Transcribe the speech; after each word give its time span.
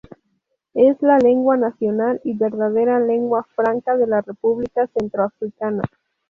Es 0.73 0.99
la 1.03 1.19
lengua 1.19 1.57
nacional 1.57 2.21
y 2.23 2.35
verdadera 2.35 2.99
lengua 2.99 3.45
franca 3.55 3.95
de 3.97 4.07
la 4.07 4.21
República 4.21 4.87
Centroafricana. 4.87 5.83